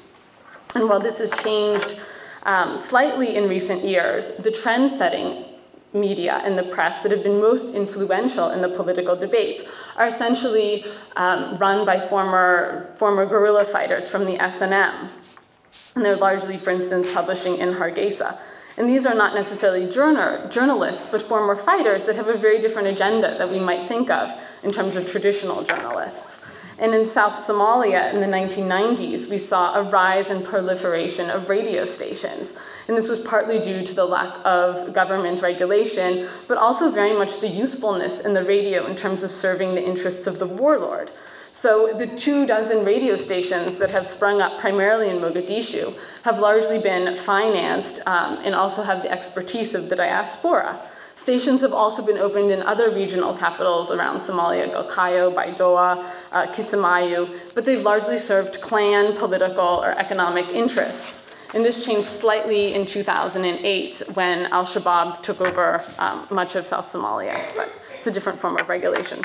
And 0.74 0.88
while 0.88 0.98
this 0.98 1.18
has 1.18 1.30
changed 1.30 1.96
um, 2.42 2.76
slightly 2.76 3.36
in 3.36 3.48
recent 3.48 3.84
years, 3.84 4.36
the 4.38 4.50
trend 4.50 4.90
setting 4.90 5.44
media 5.92 6.42
and 6.44 6.58
the 6.58 6.64
press 6.64 7.02
that 7.04 7.12
have 7.12 7.22
been 7.22 7.40
most 7.40 7.72
influential 7.72 8.50
in 8.50 8.60
the 8.60 8.68
political 8.68 9.14
debates 9.14 9.62
are 9.96 10.08
essentially 10.08 10.84
um, 11.14 11.56
run 11.56 11.86
by 11.86 12.00
former, 12.00 12.92
former 12.96 13.24
guerrilla 13.24 13.64
fighters 13.64 14.08
from 14.08 14.24
the 14.24 14.38
SNM. 14.38 15.10
And 15.94 16.04
they're 16.04 16.16
largely, 16.16 16.56
for 16.56 16.70
instance, 16.70 17.12
publishing 17.12 17.58
in 17.58 17.74
Hargeisa. 17.74 18.38
And 18.78 18.88
these 18.88 19.06
are 19.06 19.14
not 19.14 19.34
necessarily 19.34 19.90
journal, 19.90 20.48
journalists, 20.50 21.08
but 21.10 21.20
former 21.20 21.56
fighters 21.56 22.04
that 22.04 22.14
have 22.14 22.28
a 22.28 22.38
very 22.38 22.60
different 22.60 22.86
agenda 22.86 23.36
that 23.36 23.50
we 23.50 23.58
might 23.58 23.88
think 23.88 24.08
of 24.08 24.32
in 24.62 24.70
terms 24.70 24.94
of 24.94 25.10
traditional 25.10 25.64
journalists. 25.64 26.40
And 26.78 26.94
in 26.94 27.08
South 27.08 27.44
Somalia 27.44 28.14
in 28.14 28.20
the 28.20 28.28
1990s, 28.28 29.28
we 29.28 29.36
saw 29.36 29.74
a 29.74 29.82
rise 29.82 30.30
and 30.30 30.44
proliferation 30.44 31.28
of 31.28 31.48
radio 31.48 31.84
stations. 31.84 32.54
And 32.86 32.96
this 32.96 33.08
was 33.08 33.18
partly 33.18 33.58
due 33.58 33.84
to 33.84 33.94
the 33.94 34.04
lack 34.04 34.38
of 34.44 34.92
government 34.92 35.42
regulation, 35.42 36.28
but 36.46 36.56
also 36.56 36.88
very 36.88 37.12
much 37.12 37.40
the 37.40 37.48
usefulness 37.48 38.20
in 38.20 38.32
the 38.32 38.44
radio 38.44 38.86
in 38.86 38.94
terms 38.94 39.24
of 39.24 39.32
serving 39.32 39.74
the 39.74 39.84
interests 39.84 40.28
of 40.28 40.38
the 40.38 40.46
warlord. 40.46 41.10
So 41.50 41.92
the 41.92 42.06
two 42.06 42.46
dozen 42.46 42.84
radio 42.84 43.16
stations 43.16 43.78
that 43.78 43.90
have 43.90 44.06
sprung 44.06 44.40
up 44.40 44.60
primarily 44.60 45.08
in 45.08 45.16
Mogadishu 45.16 45.94
have 46.22 46.38
largely 46.38 46.78
been 46.78 47.16
financed 47.16 48.00
um, 48.06 48.38
and 48.44 48.54
also 48.54 48.82
have 48.82 49.02
the 49.02 49.10
expertise 49.10 49.74
of 49.74 49.88
the 49.88 49.96
diaspora. 49.96 50.80
Stations 51.18 51.62
have 51.62 51.72
also 51.72 52.00
been 52.00 52.16
opened 52.16 52.52
in 52.52 52.62
other 52.62 52.90
regional 52.94 53.34
capitals 53.34 53.90
around 53.90 54.20
Somalia, 54.20 54.72
Galkayo, 54.72 55.34
Baidoa, 55.34 56.06
uh, 56.30 57.34
but 57.54 57.64
they've 57.64 57.82
largely 57.82 58.18
served 58.18 58.60
clan, 58.60 59.16
political, 59.16 59.82
or 59.82 59.90
economic 59.98 60.48
interests. 60.50 61.34
And 61.54 61.64
this 61.64 61.84
changed 61.84 62.06
slightly 62.06 62.72
in 62.72 62.86
2008 62.86 64.02
when 64.14 64.46
Al 64.46 64.64
Shabaab 64.64 65.22
took 65.22 65.40
over 65.40 65.82
um, 65.98 66.28
much 66.30 66.54
of 66.54 66.64
South 66.64 66.86
Somalia, 66.86 67.36
but 67.56 67.68
it's 67.96 68.06
a 68.06 68.12
different 68.12 68.38
form 68.38 68.56
of 68.56 68.68
regulation. 68.68 69.20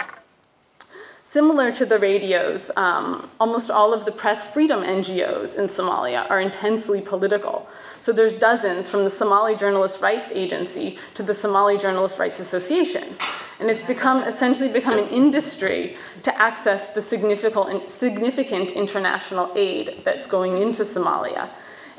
Similar 1.33 1.71
to 1.71 1.87
the 1.87 1.97
radios, 1.97 2.69
um, 2.77 3.27
almost 3.39 3.71
all 3.71 3.91
of 3.91 4.05
the 4.05 4.11
press 4.11 4.45
freedom 4.45 4.83
NGOs 4.83 5.57
in 5.57 5.65
Somalia 5.65 6.29
are 6.29 6.39
intensely 6.39 7.01
political. 7.01 7.67
So 8.01 8.11
there's 8.11 8.35
dozens 8.35 8.87
from 8.87 9.03
the 9.03 9.09
Somali 9.09 9.55
Journalist 9.55 9.99
Rights 9.99 10.31
Agency 10.31 10.99
to 11.15 11.23
the 11.23 11.33
Somali 11.33 11.75
Journalist 11.79 12.19
Rights 12.19 12.39
Association. 12.39 13.15
And 13.59 13.71
it's 13.71 13.81
become 13.81 14.21
essentially 14.25 14.69
become 14.69 14.99
an 14.99 15.07
industry 15.07 15.97
to 16.21 16.39
access 16.39 16.91
the 16.91 17.01
significant, 17.01 17.89
significant 17.89 18.73
international 18.73 19.51
aid 19.55 20.01
that's 20.03 20.27
going 20.27 20.61
into 20.61 20.83
Somalia. 20.83 21.49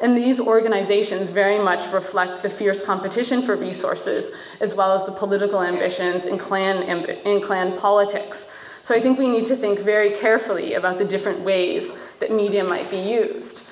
And 0.00 0.16
these 0.16 0.38
organizations 0.38 1.30
very 1.30 1.58
much 1.58 1.92
reflect 1.92 2.44
the 2.44 2.50
fierce 2.50 2.84
competition 2.84 3.42
for 3.42 3.56
resources, 3.56 4.30
as 4.60 4.76
well 4.76 4.92
as 4.92 5.04
the 5.06 5.12
political 5.12 5.60
ambitions 5.60 6.24
and 6.24 6.38
clan, 6.38 6.84
in 6.84 7.40
clan 7.40 7.76
politics 7.76 8.48
so 8.84 8.94
I 8.94 9.00
think 9.00 9.18
we 9.18 9.28
need 9.28 9.46
to 9.46 9.56
think 9.56 9.80
very 9.80 10.10
carefully 10.10 10.74
about 10.74 10.98
the 10.98 11.06
different 11.06 11.40
ways 11.40 11.90
that 12.20 12.30
media 12.30 12.62
might 12.62 12.90
be 12.90 12.98
used. 12.98 13.70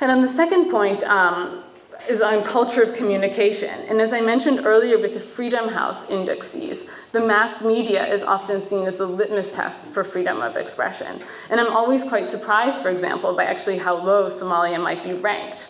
And 0.00 0.10
on 0.10 0.22
the 0.22 0.28
second 0.28 0.70
point, 0.70 1.02
um, 1.02 1.64
is 2.08 2.20
on 2.20 2.44
culture 2.44 2.82
of 2.82 2.94
communication. 2.94 3.70
And 3.88 4.00
as 4.00 4.12
I 4.12 4.20
mentioned 4.20 4.64
earlier 4.64 4.98
with 4.98 5.14
the 5.14 5.20
Freedom 5.20 5.68
House 5.68 6.08
indexes, 6.08 6.86
the 7.12 7.20
mass 7.20 7.62
media 7.62 8.06
is 8.06 8.22
often 8.22 8.62
seen 8.62 8.86
as 8.86 8.98
the 8.98 9.06
litmus 9.06 9.52
test 9.52 9.86
for 9.86 10.02
freedom 10.04 10.40
of 10.40 10.56
expression. 10.56 11.22
And 11.50 11.60
I'm 11.60 11.72
always 11.72 12.04
quite 12.04 12.26
surprised, 12.26 12.78
for 12.78 12.88
example, 12.88 13.34
by 13.34 13.44
actually 13.44 13.78
how 13.78 13.96
low 13.96 14.26
Somalia 14.26 14.82
might 14.82 15.04
be 15.04 15.12
ranked. 15.12 15.68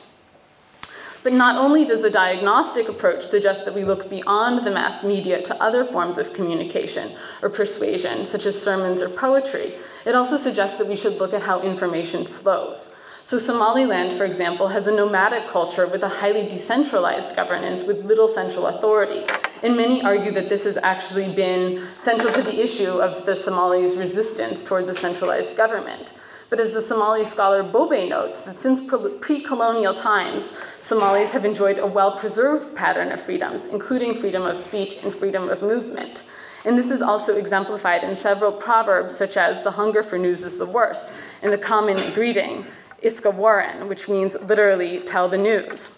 But 1.23 1.33
not 1.33 1.57
only 1.57 1.85
does 1.85 2.03
the 2.03 2.11
diagnostic 2.11 2.89
approach 2.89 3.27
suggest 3.27 3.65
that 3.65 3.75
we 3.75 3.85
look 3.85 4.11
beyond 4.11 4.67
the 4.67 4.71
mass 4.73 5.05
media 5.05 5.41
to 5.43 5.63
other 5.63 5.85
forms 5.85 6.19
of 6.19 6.33
communication 6.33 7.13
or 7.43 7.49
persuasion, 7.49 8.27
such 8.27 8.45
as 8.45 8.61
sermons 8.61 9.03
or 9.03 9.09
poetry, 9.09 9.75
it 10.05 10.17
also 10.17 10.37
suggests 10.37 10.79
that 10.79 10.89
we 10.89 10.97
should 10.97 11.19
look 11.19 11.33
at 11.33 11.43
how 11.43 11.61
information 11.61 12.25
flows. 12.25 12.91
So, 13.25 13.39
Somaliland, 13.39 14.15
for 14.15 14.25
example, 14.25 14.69
has 14.69 14.89
a 14.89 14.97
nomadic 14.97 15.47
culture 15.47 15.87
with 15.87 16.03
a 16.03 16.09
highly 16.09 16.49
decentralized 16.49 17.37
governance 17.37 17.85
with 17.85 18.05
little 18.05 18.27
central 18.27 18.67
authority. 18.67 19.25
And 19.63 19.77
many 19.77 20.03
argue 20.03 20.33
that 20.33 20.49
this 20.49 20.65
has 20.65 20.77
actually 20.79 21.33
been 21.33 21.87
central 22.01 22.33
to 22.33 22.43
the 22.43 22.61
issue 22.61 23.01
of 23.01 23.25
the 23.25 23.37
Somalis' 23.37 23.95
resistance 23.95 24.65
towards 24.65 24.89
a 24.89 24.95
centralized 24.95 25.57
government. 25.57 26.15
But 26.53 26.61
as 26.61 26.75
the 26.75 26.83
Somali 26.83 27.25
scholar 27.25 27.63
Bobe 27.63 28.11
notes, 28.11 28.43
that 28.43 28.57
since 28.57 28.79
pre 29.23 29.41
colonial 29.41 29.95
times, 29.95 30.53
Somalis 30.83 31.31
have 31.31 31.47
enjoyed 31.47 31.79
a 31.79 31.87
well 31.87 32.19
preserved 32.19 32.77
pattern 32.77 33.11
of 33.11 33.23
freedoms, 33.23 33.65
including 33.65 34.21
freedom 34.21 34.43
of 34.43 34.59
speech 34.59 34.99
and 35.03 35.15
freedom 35.15 35.49
of 35.49 35.63
movement. 35.63 36.25
And 36.67 36.77
this 36.77 36.91
is 36.91 37.01
also 37.01 37.39
exemplified 37.39 38.05
in 38.05 38.19
several 38.19 38.53
proverbs, 38.53 39.17
such 39.17 39.39
as 39.39 39.63
the 39.63 39.71
hunger 39.71 40.03
for 40.03 40.19
news 40.19 40.45
is 40.45 40.59
the 40.59 40.67
worst, 40.67 41.11
and 41.41 41.55
the 41.55 41.57
common 41.57 42.13
greeting, 42.13 42.67
Iska 43.03 43.33
warran, 43.33 43.89
which 43.89 44.07
means 44.07 44.37
literally 44.43 45.01
tell 45.01 45.31
the 45.31 45.39
news. 45.39 45.89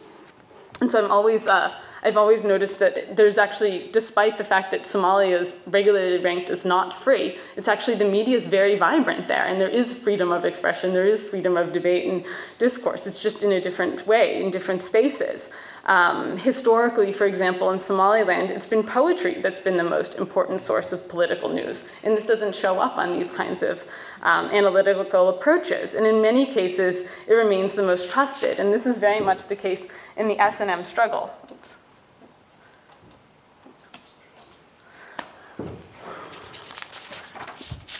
And 0.81 0.89
so 0.89 1.05
I'm 1.05 1.11
always 1.11 1.49
uh, 1.49 1.75
I've 2.05 2.19
always 2.19 2.45
noticed 2.45 2.81
that 2.81 3.17
there's 3.17 3.39
actually, 3.39 3.89
despite 3.91 4.37
the 4.37 4.45
fact 4.45 4.71
that 4.73 4.83
Somalia 4.83 5.41
is 5.41 5.55
regularly 5.67 6.19
ranked 6.19 6.51
as 6.51 6.63
not 6.63 6.93
free, 6.93 7.39
it's 7.57 7.67
actually 7.67 7.97
the 7.97 8.05
media 8.05 8.37
is 8.37 8.45
very 8.45 8.77
vibrant 8.77 9.27
there, 9.27 9.47
and 9.47 9.59
there 9.59 9.69
is 9.69 9.95
freedom 9.95 10.31
of 10.31 10.45
expression, 10.45 10.93
there 10.93 11.07
is 11.07 11.23
freedom 11.23 11.57
of 11.57 11.73
debate 11.73 12.07
and 12.07 12.27
discourse. 12.59 13.07
It's 13.07 13.23
just 13.23 13.43
in 13.43 13.53
a 13.53 13.61
different 13.61 14.07
way, 14.07 14.43
in 14.43 14.51
different 14.51 14.83
spaces. 14.83 15.49
Um, 15.87 16.37
historically, 16.37 17.11
for 17.13 17.25
example, 17.25 17.71
in 17.71 17.79
Somaliland, 17.79 18.51
it's 18.51 18.67
been 18.67 18.83
poetry 18.83 19.35
that's 19.41 19.61
been 19.61 19.79
the 19.79 19.85
most 19.85 20.17
important 20.17 20.61
source 20.61 20.93
of 20.93 21.09
political 21.09 21.49
news, 21.49 21.91
and 22.03 22.15
this 22.15 22.27
doesn't 22.27 22.55
show 22.55 22.81
up 22.81 22.99
on 22.99 23.15
these 23.15 23.31
kinds 23.31 23.63
of 23.63 23.83
um, 24.23 24.47
analytical 24.47 25.31
approaches. 25.31 25.95
And 25.95 26.07
in 26.07 26.21
many 26.21 26.45
cases, 26.45 27.09
it 27.27 27.33
remains 27.33 27.75
the 27.75 27.83
most 27.83 28.11
trusted, 28.11 28.61
and 28.61 28.75
this 28.75 28.85
is 28.85 28.99
very 28.99 29.21
much 29.21 29.49
the 29.49 29.57
case 29.57 29.83
in 30.19 30.29
the 30.29 30.37
SNM 30.37 30.85
struggle. 30.85 31.31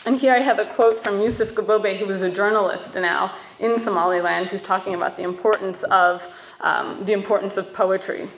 And 0.05 0.19
here 0.19 0.33
I 0.35 0.39
have 0.39 0.59
a 0.59 0.65
quote 0.65 1.03
from 1.03 1.19
Yusuf 1.19 1.55
Gabobe, 1.55 1.97
who 1.97 2.05
was 2.05 2.21
a 2.21 2.29
journalist 2.29 2.93
now 2.93 3.33
in 3.59 3.79
Somaliland, 3.79 4.49
who's 4.49 4.61
talking 4.61 4.93
about 4.93 5.17
the 5.17 5.23
importance 5.23 5.81
of, 5.83 6.27
um, 6.61 7.03
the 7.05 7.13
importance 7.13 7.57
of 7.57 7.73
poetry. 7.73 8.29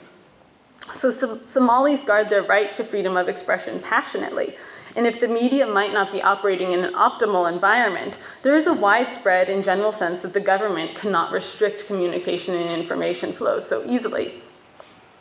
So, 0.94 1.10
Somalis 1.10 2.04
guard 2.04 2.30
their 2.30 2.42
right 2.42 2.72
to 2.72 2.84
freedom 2.84 3.18
of 3.18 3.28
expression 3.28 3.80
passionately. 3.80 4.56
And 4.96 5.06
if 5.06 5.20
the 5.20 5.28
media 5.28 5.66
might 5.66 5.92
not 5.92 6.10
be 6.10 6.22
operating 6.22 6.72
in 6.72 6.82
an 6.82 6.94
optimal 6.94 7.52
environment, 7.52 8.18
there 8.40 8.56
is 8.56 8.66
a 8.66 8.72
widespread 8.72 9.50
and 9.50 9.62
general 9.62 9.92
sense 9.92 10.22
that 10.22 10.32
the 10.32 10.40
government 10.40 10.94
cannot 10.94 11.30
restrict 11.30 11.86
communication 11.86 12.54
and 12.54 12.70
information 12.70 13.34
flows 13.34 13.68
so 13.68 13.84
easily. 13.86 14.42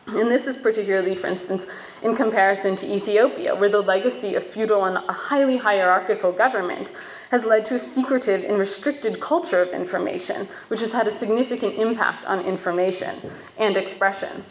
And 0.07 0.31
this 0.31 0.47
is 0.47 0.55
particularly, 0.55 1.15
for 1.15 1.27
instance, 1.27 1.67
in 2.01 2.15
comparison 2.15 2.77
to 2.77 2.87
Ethiopia, 2.87 3.53
where 3.53 3.67
the 3.67 3.81
legacy 3.81 4.35
of 4.35 4.43
feudal 4.43 4.85
and 4.85 4.97
a 4.97 5.11
highly 5.11 5.57
hierarchical 5.57 6.31
government 6.31 6.93
has 7.29 7.43
led 7.43 7.65
to 7.65 7.75
a 7.75 7.79
secretive 7.79 8.43
and 8.43 8.57
restricted 8.57 9.19
culture 9.19 9.61
of 9.61 9.73
information, 9.73 10.47
which 10.69 10.79
has 10.79 10.93
had 10.93 11.07
a 11.07 11.11
significant 11.11 11.75
impact 11.75 12.25
on 12.25 12.39
information 12.39 13.19
and 13.57 13.75
expression. 13.75 14.45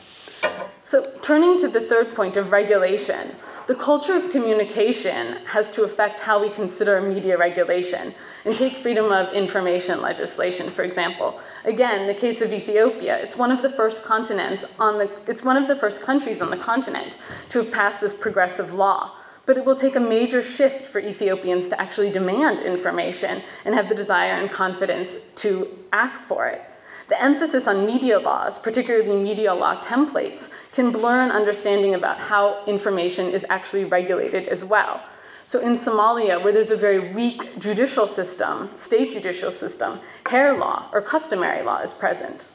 So, 0.83 1.13
turning 1.21 1.59
to 1.59 1.67
the 1.67 1.81
third 1.81 2.15
point 2.15 2.37
of 2.37 2.53
regulation, 2.53 3.35
the 3.67 3.75
culture 3.75 4.13
of 4.13 4.31
communication 4.31 5.39
has 5.47 5.69
to 5.71 5.83
affect 5.83 6.21
how 6.21 6.41
we 6.41 6.49
consider 6.49 7.01
media 7.01 7.37
regulation. 7.37 8.15
And 8.45 8.55
take 8.55 8.77
freedom 8.77 9.11
of 9.11 9.33
information 9.33 10.01
legislation, 10.01 10.71
for 10.71 10.85
example. 10.85 11.41
Again, 11.65 12.07
the 12.07 12.15
case 12.15 12.41
of 12.41 12.53
Ethiopia, 12.53 13.19
it's 13.19 13.37
one 13.37 13.51
of 13.51 13.63
the 13.63 13.71
first 13.71 14.05
continents 14.05 14.65
on 14.79 14.99
the, 14.99 15.11
it's 15.27 15.43
one 15.43 15.57
of 15.57 15.67
the 15.67 15.75
first 15.75 16.01
countries 16.01 16.41
on 16.41 16.51
the 16.51 16.57
continent 16.57 17.19
to 17.49 17.59
have 17.65 17.73
passed 17.73 18.01
this 18.01 18.15
progressive 18.15 18.73
law. 18.73 19.17
But 19.45 19.59
it 19.59 19.65
will 19.65 19.75
take 19.75 19.97
a 19.97 20.01
major 20.01 20.41
shift 20.41 20.87
for 20.87 21.01
Ethiopians 21.01 21.67
to 21.69 21.81
actually 21.81 22.13
demand 22.13 22.61
information 22.61 23.43
and 23.65 23.75
have 23.75 23.89
the 23.89 23.97
desire 23.97 24.35
and 24.35 24.53
confidence 24.53 25.17
to 25.37 25.69
ask 25.93 26.21
for 26.21 26.47
it. 26.47 26.63
The 27.09 27.23
emphasis 27.23 27.69
on 27.69 27.87
media 27.87 28.19
laws, 28.19 28.59
particularly 28.59 29.15
media 29.23 29.55
law 29.55 29.81
templates, 29.81 30.51
can 30.73 30.91
blur 30.91 31.21
an 31.21 31.31
understanding 31.31 31.95
about 31.95 32.19
how 32.19 32.65
information 32.67 33.31
is 33.31 33.47
actually 33.49 33.85
regulated 33.85 34.49
as 34.49 34.65
well. 34.65 35.01
So 35.47 35.61
in 35.61 35.77
Somalia, 35.77 36.43
where 36.43 36.53
there's 36.53 36.73
a 36.73 36.77
very 36.77 37.13
weak 37.13 37.61
judicial 37.61 38.09
system, 38.09 38.71
state 38.75 39.13
judicial 39.13 39.53
system, 39.53 40.01
xeer 40.25 40.59
law 40.59 40.89
or 40.93 41.01
customary 41.01 41.63
law 41.63 41.79
is 41.79 41.95
present 41.95 42.47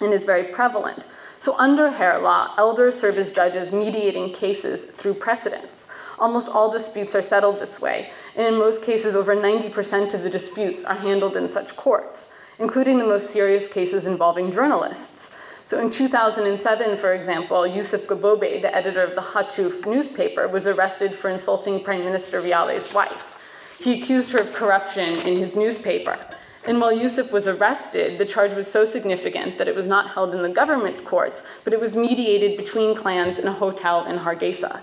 and 0.00 0.14
is 0.14 0.24
very 0.24 0.44
prevalent. 0.44 1.06
So 1.38 1.54
under 1.58 1.90
xeer 1.90 2.22
law, 2.22 2.54
elders 2.56 2.98
serve 2.98 3.18
as 3.18 3.30
judges 3.30 3.72
mediating 3.72 4.32
cases 4.32 4.84
through 4.84 5.14
precedents. 5.14 5.86
Almost 6.18 6.48
all 6.48 6.70
disputes 6.70 7.14
are 7.14 7.20
settled 7.20 7.58
this 7.58 7.78
way, 7.78 8.10
and 8.34 8.46
in 8.46 8.58
most 8.58 8.82
cases, 8.82 9.14
over 9.14 9.36
90% 9.36 10.14
of 10.14 10.22
the 10.22 10.30
disputes 10.30 10.82
are 10.82 10.94
handled 10.94 11.36
in 11.36 11.50
such 11.50 11.76
courts 11.76 12.28
including 12.58 12.98
the 12.98 13.04
most 13.04 13.30
serious 13.30 13.68
cases 13.68 14.06
involving 14.06 14.50
journalists. 14.50 15.30
So 15.64 15.80
in 15.80 15.90
2007, 15.90 16.96
for 16.96 17.12
example, 17.12 17.66
Yusuf 17.66 18.06
Gabobe, 18.06 18.62
the 18.62 18.74
editor 18.74 19.02
of 19.02 19.14
the 19.14 19.20
Haatuf 19.20 19.84
newspaper, 19.84 20.46
was 20.46 20.66
arrested 20.66 21.14
for 21.16 21.28
insulting 21.28 21.82
Prime 21.82 22.04
Minister 22.04 22.40
Riyale's 22.40 22.94
wife. 22.94 23.36
He 23.80 24.00
accused 24.00 24.32
her 24.32 24.38
of 24.38 24.54
corruption 24.54 25.26
in 25.26 25.36
his 25.36 25.56
newspaper. 25.56 26.18
And 26.64 26.80
while 26.80 26.92
Yusuf 26.92 27.32
was 27.32 27.46
arrested, 27.46 28.18
the 28.18 28.24
charge 28.24 28.54
was 28.54 28.70
so 28.70 28.84
significant 28.84 29.58
that 29.58 29.68
it 29.68 29.74
was 29.74 29.86
not 29.86 30.10
held 30.10 30.34
in 30.34 30.42
the 30.42 30.48
government 30.48 31.04
courts, 31.04 31.42
but 31.64 31.72
it 31.72 31.80
was 31.80 31.94
mediated 31.94 32.56
between 32.56 32.94
clans 32.94 33.38
in 33.38 33.46
a 33.46 33.52
hotel 33.52 34.04
in 34.06 34.18
Hargeisa. 34.18 34.82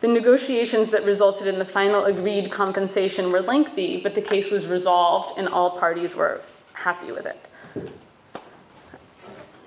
The 0.00 0.08
negotiations 0.08 0.90
that 0.90 1.04
resulted 1.04 1.46
in 1.46 1.60
the 1.60 1.64
final 1.64 2.04
agreed 2.04 2.50
compensation 2.50 3.30
were 3.30 3.40
lengthy, 3.40 4.00
but 4.00 4.14
the 4.16 4.22
case 4.22 4.50
was 4.50 4.66
resolved 4.66 5.38
and 5.38 5.48
all 5.48 5.78
parties 5.78 6.16
were 6.16 6.42
happy 6.82 7.12
with 7.12 7.26
it. 7.26 7.48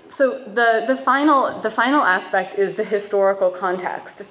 So 0.08 0.44
the, 0.44 0.84
the, 0.86 0.96
final, 0.96 1.60
the 1.60 1.70
final 1.70 2.02
aspect 2.02 2.54
is 2.54 2.76
the 2.76 2.84
historical 2.84 3.50
context. 3.50 4.22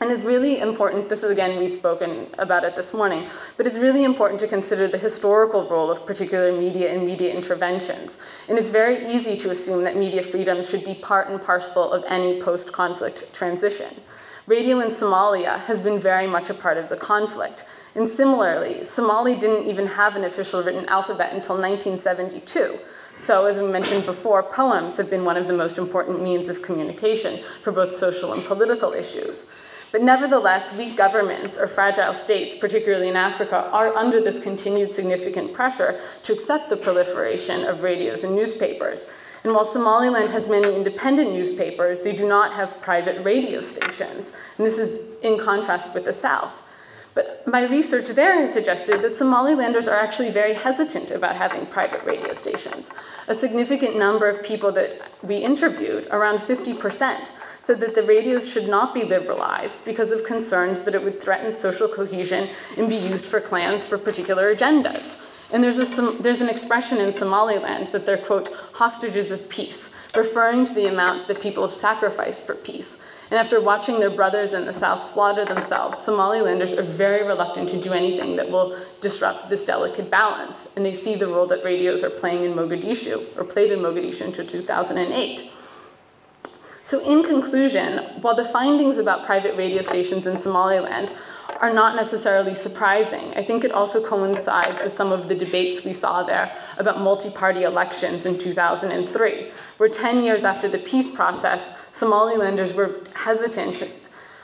And 0.00 0.12
it's 0.12 0.22
really 0.22 0.60
important, 0.60 1.08
this 1.08 1.24
is 1.24 1.30
again, 1.30 1.58
we've 1.58 1.74
spoken 1.74 2.28
about 2.38 2.62
it 2.62 2.76
this 2.76 2.94
morning, 2.94 3.26
but 3.56 3.66
it's 3.66 3.78
really 3.78 4.04
important 4.04 4.38
to 4.40 4.46
consider 4.46 4.86
the 4.86 4.98
historical 4.98 5.68
role 5.68 5.90
of 5.90 6.06
particular 6.06 6.52
media 6.52 6.92
and 6.94 7.04
media 7.04 7.34
interventions. 7.34 8.16
And 8.48 8.58
it's 8.58 8.70
very 8.70 9.12
easy 9.12 9.36
to 9.38 9.50
assume 9.50 9.82
that 9.84 9.96
media 9.96 10.22
freedom 10.22 10.62
should 10.62 10.84
be 10.84 10.94
part 10.94 11.28
and 11.28 11.42
parcel 11.42 11.90
of 11.90 12.04
any 12.06 12.40
post 12.40 12.72
conflict 12.72 13.32
transition. 13.32 13.92
Radio 14.48 14.80
in 14.80 14.88
Somalia 14.88 15.60
has 15.60 15.78
been 15.78 16.00
very 16.00 16.26
much 16.26 16.48
a 16.48 16.54
part 16.54 16.78
of 16.78 16.88
the 16.88 16.96
conflict. 16.96 17.66
And 17.94 18.08
similarly, 18.08 18.82
Somali 18.82 19.34
didn't 19.34 19.68
even 19.68 19.86
have 19.88 20.16
an 20.16 20.24
official 20.24 20.62
written 20.62 20.86
alphabet 20.86 21.34
until 21.34 21.56
1972. 21.56 22.78
So, 23.18 23.44
as 23.44 23.60
we 23.60 23.68
mentioned 23.68 24.06
before, 24.06 24.42
poems 24.42 24.96
have 24.96 25.10
been 25.10 25.26
one 25.26 25.36
of 25.36 25.48
the 25.48 25.52
most 25.52 25.76
important 25.76 26.22
means 26.22 26.48
of 26.48 26.62
communication 26.62 27.44
for 27.62 27.72
both 27.72 27.92
social 27.92 28.32
and 28.32 28.42
political 28.42 28.94
issues. 28.94 29.44
But 29.92 30.02
nevertheless, 30.02 30.72
weak 30.72 30.96
governments 30.96 31.58
or 31.58 31.66
fragile 31.66 32.14
states, 32.14 32.56
particularly 32.58 33.08
in 33.08 33.16
Africa, 33.16 33.68
are 33.70 33.94
under 33.94 34.20
this 34.20 34.42
continued 34.42 34.92
significant 34.92 35.52
pressure 35.52 36.00
to 36.22 36.32
accept 36.32 36.70
the 36.70 36.76
proliferation 36.76 37.64
of 37.64 37.82
radios 37.82 38.24
and 38.24 38.34
newspapers. 38.34 39.04
And 39.44 39.52
while 39.52 39.64
Somaliland 39.64 40.30
has 40.30 40.48
many 40.48 40.74
independent 40.74 41.32
newspapers, 41.32 42.00
they 42.00 42.12
do 42.12 42.26
not 42.26 42.54
have 42.54 42.80
private 42.80 43.24
radio 43.24 43.60
stations. 43.60 44.32
And 44.56 44.66
this 44.66 44.78
is 44.78 45.00
in 45.22 45.38
contrast 45.38 45.94
with 45.94 46.04
the 46.04 46.12
South. 46.12 46.62
But 47.18 47.44
my 47.48 47.62
research 47.62 48.10
there 48.10 48.40
has 48.40 48.52
suggested 48.52 49.02
that 49.02 49.12
Somalilanders 49.12 49.90
are 49.90 49.96
actually 49.96 50.30
very 50.30 50.54
hesitant 50.54 51.10
about 51.10 51.34
having 51.34 51.66
private 51.66 52.04
radio 52.04 52.32
stations. 52.32 52.92
A 53.26 53.34
significant 53.34 53.96
number 53.96 54.28
of 54.28 54.44
people 54.44 54.70
that 54.72 55.00
we 55.22 55.36
interviewed, 55.38 56.06
around 56.12 56.38
50%, 56.38 57.32
said 57.60 57.80
that 57.80 57.96
the 57.96 58.04
radios 58.04 58.48
should 58.48 58.68
not 58.68 58.94
be 58.94 59.02
liberalized 59.02 59.84
because 59.84 60.12
of 60.12 60.24
concerns 60.24 60.84
that 60.84 60.94
it 60.94 61.02
would 61.02 61.20
threaten 61.20 61.52
social 61.52 61.88
cohesion 61.88 62.50
and 62.76 62.88
be 62.88 62.94
used 62.94 63.24
for 63.24 63.40
clans 63.40 63.84
for 63.84 63.98
particular 63.98 64.54
agendas. 64.54 65.27
And 65.50 65.64
there's, 65.64 65.78
a, 65.78 66.02
there's 66.20 66.42
an 66.42 66.50
expression 66.50 66.98
in 66.98 67.12
Somaliland 67.12 67.88
that 67.88 68.04
they're, 68.04 68.18
quote, 68.18 68.52
hostages 68.74 69.30
of 69.30 69.48
peace, 69.48 69.90
referring 70.14 70.66
to 70.66 70.74
the 70.74 70.86
amount 70.86 71.26
that 71.26 71.40
people 71.40 71.62
have 71.62 71.72
sacrificed 71.72 72.42
for 72.42 72.54
peace. 72.54 72.98
And 73.30 73.38
after 73.38 73.60
watching 73.60 74.00
their 74.00 74.10
brothers 74.10 74.52
in 74.52 74.66
the 74.66 74.72
South 74.72 75.04
slaughter 75.04 75.44
themselves, 75.44 75.98
Somalilanders 75.98 76.76
are 76.76 76.82
very 76.82 77.26
reluctant 77.26 77.70
to 77.70 77.80
do 77.80 77.92
anything 77.92 78.36
that 78.36 78.50
will 78.50 78.78
disrupt 79.00 79.48
this 79.48 79.62
delicate 79.62 80.10
balance. 80.10 80.68
And 80.76 80.84
they 80.84 80.94
see 80.94 81.14
the 81.14 81.28
role 81.28 81.46
that 81.46 81.64
radios 81.64 82.02
are 82.02 82.10
playing 82.10 82.44
in 82.44 82.52
Mogadishu, 82.52 83.36
or 83.36 83.44
played 83.44 83.70
in 83.70 83.80
Mogadishu 83.80 84.22
until 84.22 84.46
2008. 84.46 85.50
So, 86.84 87.00
in 87.00 87.22
conclusion, 87.22 87.98
while 88.22 88.34
the 88.34 88.46
findings 88.46 88.96
about 88.96 89.26
private 89.26 89.56
radio 89.56 89.82
stations 89.82 90.26
in 90.26 90.38
Somaliland 90.38 91.12
are 91.60 91.72
not 91.72 91.96
necessarily 91.96 92.54
surprising. 92.54 93.32
I 93.34 93.42
think 93.42 93.64
it 93.64 93.72
also 93.72 94.04
coincides 94.04 94.80
with 94.82 94.92
some 94.92 95.10
of 95.10 95.28
the 95.28 95.34
debates 95.34 95.84
we 95.84 95.92
saw 95.92 96.22
there 96.22 96.56
about 96.76 97.00
multi 97.00 97.30
party 97.30 97.64
elections 97.64 98.26
in 98.26 98.38
2003, 98.38 99.50
where 99.78 99.88
10 99.88 100.22
years 100.22 100.44
after 100.44 100.68
the 100.68 100.78
peace 100.78 101.08
process, 101.08 101.76
Somalilanders 101.92 102.74
were 102.74 103.00
hesitant 103.14 103.84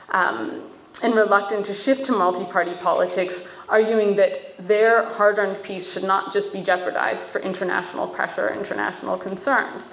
um, 0.09 0.63
and 1.01 1.15
reluctant 1.15 1.65
to 1.67 1.73
shift 1.73 2.05
to 2.07 2.11
multi 2.11 2.43
party 2.45 2.73
politics, 2.75 3.47
arguing 3.69 4.15
that 4.17 4.55
their 4.57 5.09
hard 5.13 5.39
earned 5.39 5.63
peace 5.63 5.91
should 5.91 6.03
not 6.03 6.33
just 6.33 6.51
be 6.51 6.61
jeopardized 6.61 7.25
for 7.27 7.39
international 7.39 8.07
pressure, 8.07 8.53
international 8.53 9.17
concerns. 9.17 9.89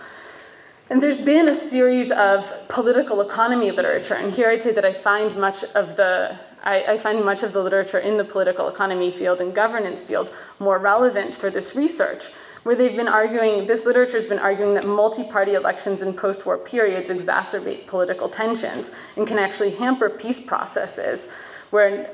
And 0.91 1.03
there's 1.03 1.21
been 1.21 1.49
a 1.49 1.55
series 1.55 2.11
of 2.11 2.53
political 2.69 3.21
economy 3.21 3.71
literature, 3.71 4.15
and 4.15 4.33
here 4.33 4.49
I'd 4.49 4.63
say 4.63 4.73
that 4.73 4.85
I 4.85 4.93
find 4.93 5.37
much 5.37 5.65
of 5.65 5.97
the 5.97 6.37
I, 6.63 6.93
I, 6.93 6.99
find 6.99 7.25
much 7.25 7.43
of 7.43 7.53
the 7.53 7.63
literature 7.63 7.99
in 7.99 8.17
the 8.19 8.25
political 8.25 8.69
economy 8.69 9.11
field 9.11 9.41
and 9.41 9.53
governance 9.55 10.03
field 10.03 10.33
more 10.59 10.79
relevant 10.79 11.35
for 11.35 11.51
this 11.51 11.75
research, 11.75 12.29
where 12.63 12.77
they've 12.77 12.97
been 12.97 13.09
arguing, 13.09 13.67
this 13.67 13.85
literature 13.85 14.17
has 14.17 14.25
been 14.25 14.39
arguing 14.39 14.75
that 14.75 14.87
multi 14.87 15.25
party 15.25 15.55
elections 15.55 16.03
in 16.03 16.15
post 16.15 16.47
war 16.47 16.57
periods 16.57 17.11
exacerbate 17.11 17.87
political 17.87 18.29
tensions 18.29 18.91
and 19.17 19.27
can 19.27 19.39
actually 19.39 19.71
hamper 19.71 20.09
peace 20.09 20.39
processes. 20.39 21.27
Where, 21.71 22.11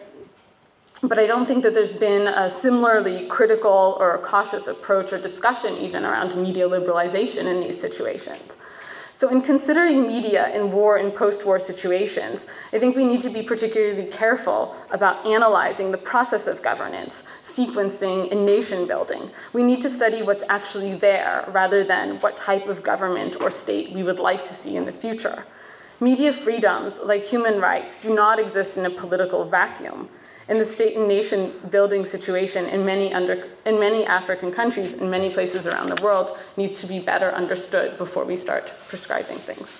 but 1.02 1.19
I 1.19 1.26
don't 1.26 1.47
think 1.47 1.62
that 1.62 1.75
there's 1.75 1.93
been 1.93 2.26
a 2.26 2.49
similarly 2.49 3.26
critical 3.28 3.97
or 4.00 4.17
cautious 4.19 4.67
approach 4.67 5.12
or 5.12 5.19
discussion 5.19 5.76
even 5.76 6.05
around 6.05 6.35
media 6.37 6.69
liberalization 6.69 7.45
in 7.45 7.61
these 7.61 7.78
situations. 7.78 8.57
So, 9.19 9.29
in 9.31 9.43
considering 9.43 10.07
media 10.07 10.49
in 10.55 10.71
war 10.71 10.97
and 10.97 11.13
post 11.13 11.45
war 11.45 11.59
situations, 11.59 12.47
I 12.73 12.78
think 12.78 12.95
we 12.95 13.04
need 13.04 13.21
to 13.23 13.31
be 13.31 13.43
particularly 13.43 14.04
careful 14.04 14.76
about 14.93 15.26
analyzing 15.26 15.91
the 15.91 15.99
process 15.99 16.47
of 16.47 16.63
governance, 16.63 17.25
sequencing, 17.43 18.31
and 18.31 18.47
nation 18.47 18.87
building. 18.87 19.33
We 19.52 19.65
need 19.65 19.81
to 19.81 19.89
study 19.89 20.23
what's 20.23 20.45
actually 20.49 20.95
there 20.95 21.45
rather 21.49 21.83
than 21.83 22.21
what 22.21 22.37
type 22.37 22.69
of 22.69 22.85
government 22.85 23.35
or 23.41 23.50
state 23.50 23.91
we 23.91 24.04
would 24.04 24.21
like 24.21 24.45
to 24.45 24.54
see 24.54 24.76
in 24.76 24.87
the 24.87 24.93
future. 24.93 25.45
Media 25.99 26.33
freedoms, 26.33 27.00
like 27.02 27.25
human 27.25 27.61
rights, 27.61 27.97
do 27.97 28.15
not 28.15 28.39
exist 28.39 28.76
in 28.76 28.87
a 28.87 28.91
political 28.91 29.45
vacuum 29.45 30.09
and 30.49 30.58
the 30.61 30.65
state 30.65 30.97
and 30.97 31.06
nation 31.06 31.52
building 31.71 32.06
situation 32.06 32.67
in 32.67 32.84
many, 32.84 33.13
under, 33.13 33.47
in 33.67 33.78
many 33.78 34.04
African 34.06 34.50
countries, 34.50 34.95
in 34.95 35.11
many 35.11 35.30
places 35.30 35.67
around 35.67 35.91
the 35.91 36.02
world, 36.02 36.39
needs 36.56 36.80
to 36.80 36.87
be 36.87 36.99
better 36.99 37.30
understood 37.32 37.99
before 37.99 38.25
we 38.25 38.37
start 38.37 38.73
prescribing 38.89 39.37
things. 39.37 39.78